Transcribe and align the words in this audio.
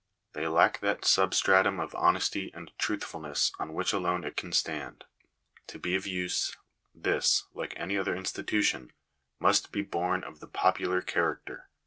They 0.33 0.47
lack 0.47 0.79
that 0.79 1.05
substratum 1.05 1.79
of 1.79 1.93
honesty 1.93 2.49
and 2.55 2.71
truthfulness 2.79 3.51
on 3.59 3.75
which 3.75 3.93
alone 3.93 4.23
it 4.23 4.35
can 4.35 4.51
stand. 4.51 5.05
To 5.67 5.77
be 5.77 5.93
of 5.95 6.07
use, 6.07 6.57
this, 6.95 7.45
like 7.53 7.73
any 7.77 7.99
other 7.99 8.15
institution, 8.15 8.93
must 9.39 9.71
be 9.71 9.83
born 9.83 10.23
of 10.23 10.39
the 10.39 10.47
popular 10.47 11.03
character. 11.03 11.69